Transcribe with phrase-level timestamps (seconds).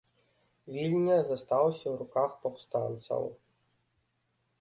[0.77, 3.23] Вільня застаўся ў руках паўстанцаў.